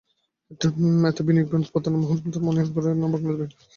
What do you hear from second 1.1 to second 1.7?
বিনিয়োগ ও